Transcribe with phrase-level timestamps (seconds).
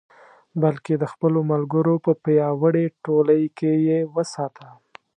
[0.61, 4.67] بلکې د خپلو ملګرو په پیاوړې ټولۍ کې یې وساته.